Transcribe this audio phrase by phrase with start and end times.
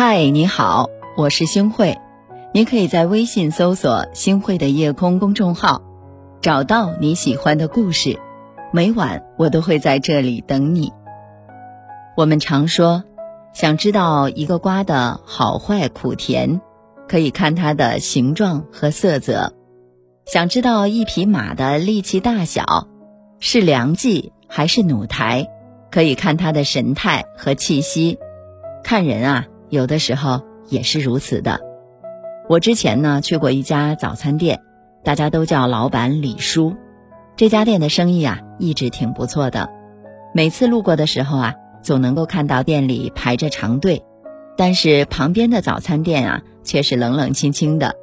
[0.00, 1.98] 嗨，你好，我是星慧。
[2.54, 5.82] 你可以在微信搜索“星慧的夜空”公众号，
[6.40, 8.16] 找到你喜欢的故事。
[8.72, 10.92] 每晚我都会在这里等你。
[12.16, 13.02] 我们常说，
[13.52, 16.60] 想知道一个瓜的好坏苦甜，
[17.08, 19.52] 可以看它的形状和色泽；
[20.26, 22.86] 想知道一匹马的力气大小，
[23.40, 25.48] 是良计还是弩台，
[25.90, 28.16] 可以看它的神态和气息。
[28.84, 29.46] 看人啊。
[29.70, 31.60] 有的时候也是如此的。
[32.48, 34.60] 我之前呢去过一家早餐店，
[35.04, 36.74] 大家都叫老板李叔。
[37.36, 39.68] 这家店的生意啊一直挺不错的。
[40.34, 44.02] 每次路过的时候啊，总能够看到店里排着长队，
[44.56, 47.94] 但是旁边的早餐店啊却是冷冷清清的。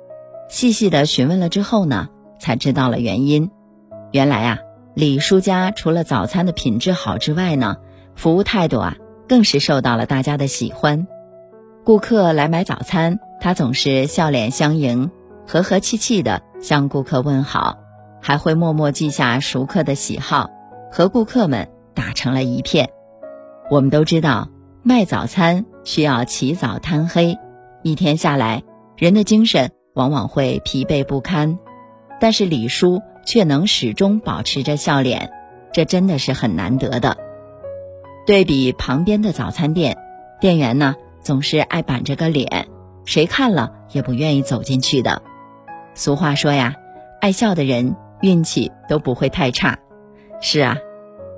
[0.47, 2.07] 细细的询问了之后呢，
[2.39, 3.49] 才知道了原因。
[4.11, 4.59] 原来啊，
[4.93, 7.77] 李叔家除了早餐的品质好之外呢，
[8.15, 8.95] 服务态度啊
[9.27, 11.07] 更是受到了大家的喜欢。
[11.85, 15.11] 顾客来买早餐，他总是笑脸相迎，
[15.45, 17.77] 和和气气的向顾客问好，
[18.19, 20.49] 还会默默记下熟客的喜好，
[20.91, 22.89] 和顾客们打成了一片。
[23.69, 24.49] 我们都知道，
[24.81, 27.37] 卖早餐需要起早贪黑，
[27.83, 28.63] 一天下来，
[28.97, 31.59] 人的精神往往会疲惫不堪，
[32.19, 35.29] 但是李叔却能始终保持着笑脸，
[35.71, 37.15] 这真的是很难得的。
[38.25, 39.99] 对比旁边的早餐店，
[40.41, 40.95] 店员呢？
[41.25, 42.67] 总是爱板着个脸，
[43.03, 45.23] 谁看了也不愿意走进去的。
[45.95, 46.75] 俗话说呀，
[47.19, 49.79] 爱笑的人运气都不会太差。
[50.39, 50.77] 是啊，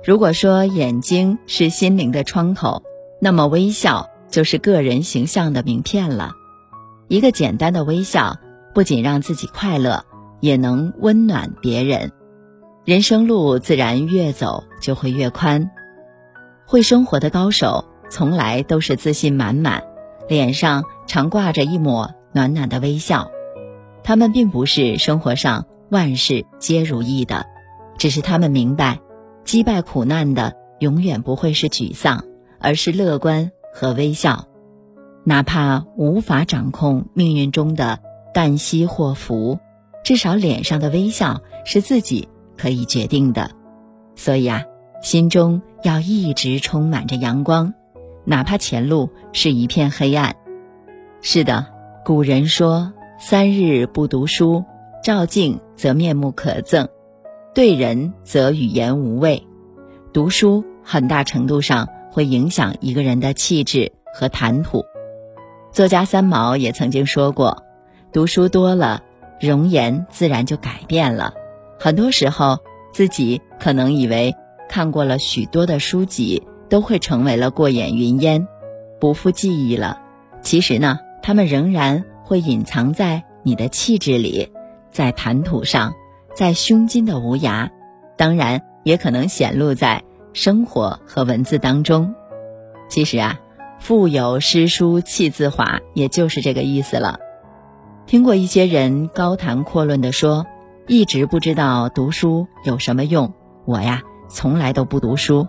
[0.04, 2.82] 如果说眼睛是心灵的窗口，
[3.18, 6.32] 那么微笑就是个人形象的名片了。
[7.08, 8.36] 一个简单的微笑，
[8.74, 10.04] 不仅让自己快乐，
[10.40, 12.12] 也能温暖别人。
[12.84, 15.70] 人生路自然越走就会越宽。
[16.66, 17.86] 会生活的高手。
[18.10, 19.84] 从来都是自信满满，
[20.28, 23.30] 脸上常挂着一抹暖暖的微笑。
[24.02, 27.46] 他们并不是生活上万事皆如意的，
[27.98, 29.00] 只是他们明白，
[29.44, 32.24] 击败苦难的永远不会是沮丧，
[32.58, 34.46] 而是乐观和微笑。
[35.24, 37.98] 哪怕无法掌控命运中的
[38.32, 39.58] 旦夕祸福，
[40.02, 43.50] 至少脸上的微笑是自己可以决定的。
[44.16, 44.64] 所以啊，
[45.02, 47.74] 心中要一直充满着阳光。
[48.28, 50.36] 哪怕前路是一片黑暗，
[51.22, 51.64] 是的，
[52.04, 54.66] 古人说：“三日不读书，
[55.02, 56.88] 照镜则面目可憎，
[57.54, 59.46] 对人则语言无味。”
[60.12, 64.84] 读书很大程度上会影响一个人的气质和谈吐。
[65.72, 67.62] 作家三毛也曾经说过
[68.12, 69.04] ：“读书多了，
[69.40, 71.32] 容颜自然就改变了。”
[71.80, 72.58] 很多时候，
[72.92, 74.36] 自己可能以为
[74.68, 76.46] 看过了许多的书籍。
[76.68, 78.46] 都会成为了过眼云烟，
[79.00, 80.00] 不复记忆了。
[80.42, 84.52] 其实呢，他们仍然会隐藏在你的气质里，
[84.90, 85.94] 在谈吐上，
[86.34, 87.70] 在胸襟的无涯，
[88.16, 92.14] 当然也可能显露在生活和文字当中。
[92.88, 93.40] 其实啊，
[93.80, 97.18] 腹有诗书气自华，也就是这个意思了。
[98.06, 100.46] 听过一些人高谈阔论的说，
[100.86, 103.34] 一直不知道读书有什么用。
[103.64, 105.46] 我呀，从来都不读书。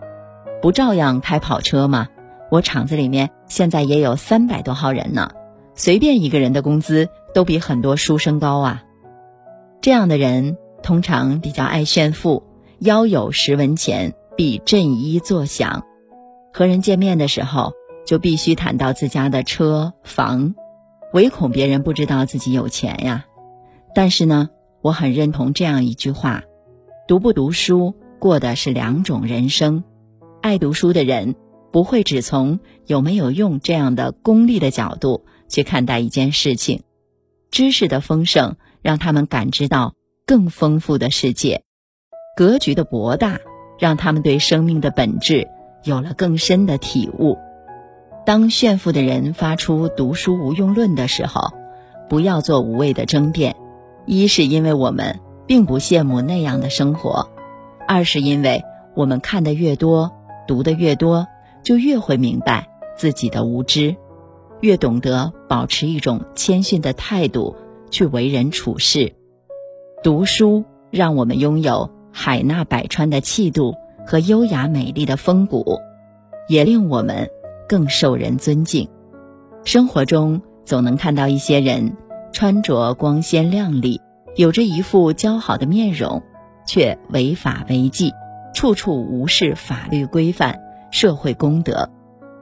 [0.61, 2.07] 不照样开跑车吗？
[2.51, 5.31] 我厂子里面现在也有三百多号人呢，
[5.75, 8.83] 随便一个人的工资都比很多书生高啊。
[9.81, 12.43] 这样的人通常比较爱炫富，
[12.79, 15.83] 腰有十文钱必振衣作响，
[16.53, 17.71] 和人见面的时候
[18.05, 20.55] 就必须谈到自家的车房，
[21.13, 23.25] 唯恐别人不知道自己有钱呀。
[23.95, 24.49] 但是呢，
[24.81, 26.43] 我很认同这样一句话：
[27.07, 29.83] 读不读书，过的是两种人生。
[30.41, 31.35] 爱读书的人
[31.71, 36.83] 不会只从有没有用这样的功利的角度去看待一件事情，
[37.51, 39.95] 知识的丰盛让他们感知到
[40.25, 41.63] 更丰富的世界，
[42.37, 43.39] 格局的博大
[43.77, 45.47] 让他们对生命的本质
[45.83, 47.37] 有了更深的体悟。
[48.25, 51.51] 当炫富的人发出读书无用论的时候，
[52.07, 53.55] 不要做无谓的争辩。
[54.05, 57.29] 一是因为我们并不羡慕那样的生活，
[57.87, 58.63] 二是因为
[58.95, 60.15] 我们看的越多。
[60.49, 61.27] 读的越多，
[61.61, 62.67] 就越会明白
[62.97, 63.95] 自己的无知，
[64.61, 67.55] 越懂得保持一种谦逊的态度
[67.91, 69.13] 去为人处事。
[70.01, 73.75] 读书让我们拥有海纳百川的气度
[74.07, 75.77] 和优雅美丽的风骨，
[76.47, 77.29] 也令我们
[77.67, 78.89] 更受人尊敬。
[79.65, 81.95] 生活中总能看到一些人
[82.33, 84.01] 穿着光鲜亮丽，
[84.35, 86.23] 有着一副姣好的面容，
[86.65, 88.11] 却违法违纪。
[88.53, 90.59] 处处无视法律规范、
[90.91, 91.89] 社会公德，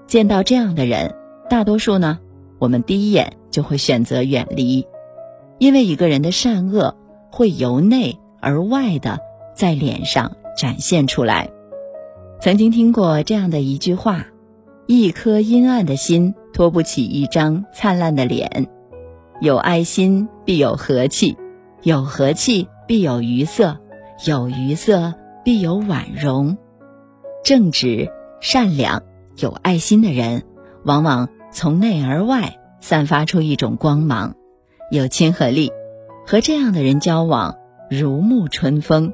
[0.07, 1.13] 见到这样的人，
[1.49, 2.19] 大多数呢
[2.59, 4.85] 我们第一眼就会选择远离，
[5.59, 6.95] 因为一个人的善恶
[7.31, 9.19] 会由内而外的
[9.55, 11.49] 在脸上展现出来。
[12.39, 14.27] 曾经听过这样的一句话：
[14.85, 18.67] 一颗阴暗的心托不起一张灿烂的脸，
[19.41, 21.35] 有爱心必有和气，
[21.83, 23.77] 有和气必有愉色，
[24.25, 25.13] 有愉色
[25.47, 26.57] 必有婉容。
[27.41, 28.11] 正直、
[28.41, 29.03] 善良、
[29.37, 30.43] 有爱心的人，
[30.83, 31.29] 往往。
[31.53, 34.35] 从内而外散发出一种光芒，
[34.91, 35.71] 有亲和力，
[36.25, 37.55] 和这样的人交往
[37.89, 39.13] 如沐春风；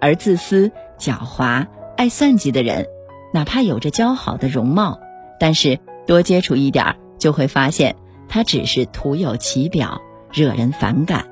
[0.00, 1.66] 而自私、狡猾、
[1.98, 2.86] 爱算计的人，
[3.34, 4.98] 哪怕有着姣好的容貌，
[5.38, 7.94] 但是多接触一点就会发现
[8.26, 10.00] 他只是徒有其表，
[10.32, 11.26] 惹人反感。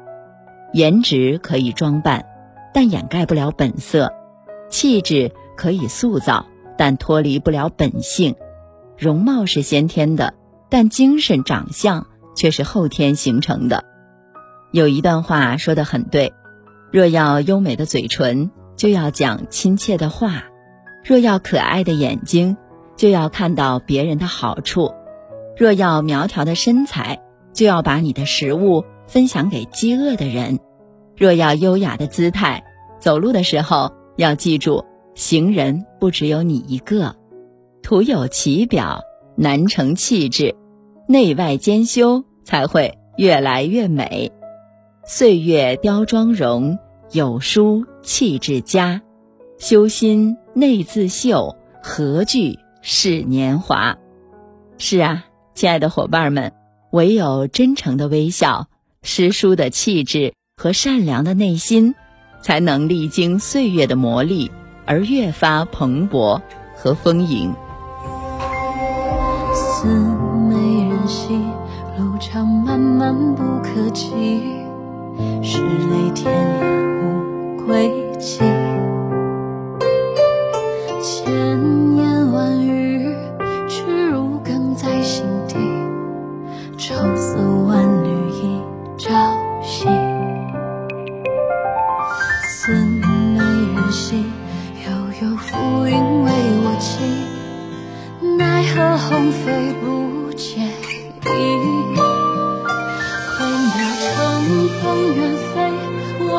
[0.74, 2.26] 颜值可以装扮，
[2.74, 4.10] 但掩盖不了本色；
[4.68, 6.46] 气质可以塑造，
[6.76, 8.34] 但脱离不了本性。
[8.98, 10.34] 容貌是先天的，
[10.68, 13.84] 但精神长相却是后天形成的。
[14.72, 16.32] 有一段话说的很对：
[16.92, 20.44] 若要优美的嘴唇，就要讲亲切的话；
[21.04, 22.56] 若要可爱的眼睛，
[22.96, 24.94] 就要看到别人的好处；
[25.56, 27.22] 若要苗条的身材，
[27.52, 30.58] 就要把你的食物分享给饥饿的人；
[31.16, 32.64] 若要优雅的姿态，
[32.98, 34.84] 走路的时候要记住，
[35.14, 37.14] 行人不只有你一个。
[37.82, 39.02] 徒有其表
[39.36, 40.56] 难成气质，
[41.06, 44.32] 内外兼修才会越来越美。
[45.06, 46.78] 岁月雕妆容，
[47.12, 49.02] 有书气质佳。
[49.58, 53.96] 修心内自秀，何惧是年华？
[54.78, 55.24] 是啊，
[55.54, 56.52] 亲爱的伙伴们，
[56.90, 58.66] 唯有真诚的微笑、
[59.02, 61.94] 诗书的气质和善良的内心，
[62.46, 64.48] 才能历经岁月的磨砺
[64.84, 66.40] 而越发蓬勃
[66.76, 67.52] 和丰盈。
[69.52, 69.88] 似
[70.48, 70.54] 美
[70.88, 71.34] 人兮，
[71.98, 74.12] 路长漫漫不可及，
[75.42, 78.38] 是泪天涯无归期。
[81.02, 81.58] 千
[98.76, 100.68] 何鸿飞不介意？
[103.38, 103.40] 换
[103.72, 104.12] 掉乘
[104.68, 104.84] 风
[105.16, 105.18] 远
[105.48, 105.54] 飞，
[106.20, 106.30] 我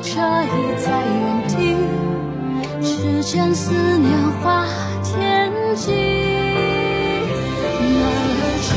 [0.00, 0.08] 这
[0.48, 0.86] 一在
[1.20, 1.52] 原地，
[2.80, 4.08] 只见思念
[4.40, 4.64] 化
[5.04, 5.92] 天际。
[8.00, 8.00] 奈
[8.40, 8.70] 何之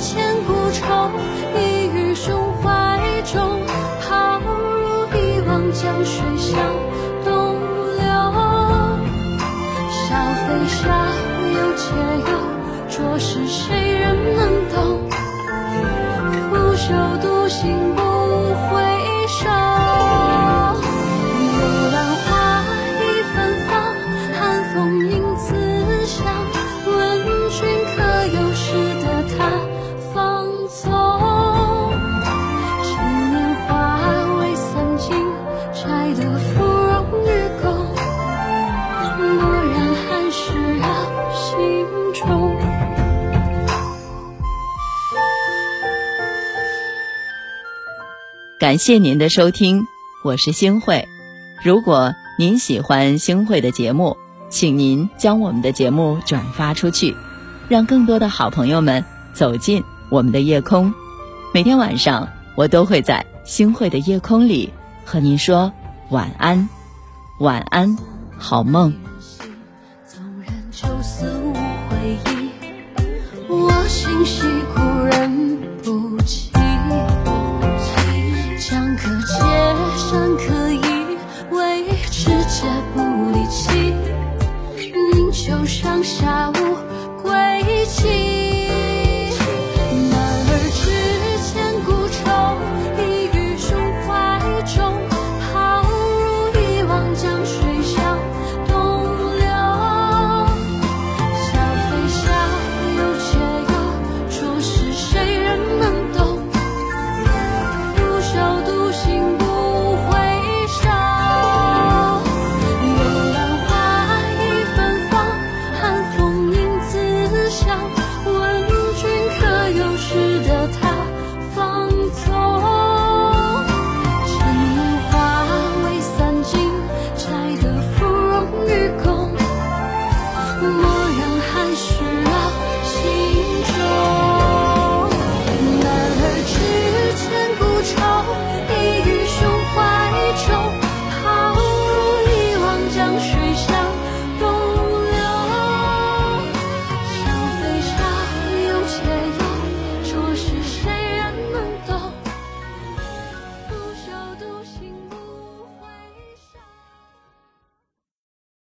[0.00, 0.08] 千
[0.46, 0.80] 古愁
[1.58, 2.30] 一于胸
[2.62, 2.62] 怀
[3.24, 3.58] 中，
[4.00, 4.46] 抛入
[5.16, 5.18] 一
[5.48, 6.52] 汪江水向
[12.92, 13.18] 说。
[13.18, 15.08] 是谁人能懂，
[16.50, 16.92] 拂袖
[17.22, 17.91] 独行
[48.62, 49.88] 感谢您的收听，
[50.22, 51.08] 我是星慧。
[51.64, 54.16] 如果您喜欢星慧的节目，
[54.50, 57.16] 请您将我们的节目转发出去，
[57.68, 59.04] 让更多的好朋友们
[59.34, 60.94] 走进我们的夜空。
[61.52, 64.72] 每天晚上，我都会在星慧的夜空里
[65.04, 65.72] 和您说
[66.10, 66.68] 晚安，
[67.40, 67.98] 晚安，
[68.38, 68.94] 好梦。
[86.02, 86.41] puxar.